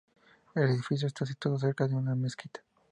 El 0.55 0.63
edificio 0.63 1.05
está 1.05 1.27
situado 1.27 1.59
cerca 1.59 1.87
de 1.87 1.93
una 1.93 2.15
mezquita. 2.15 2.63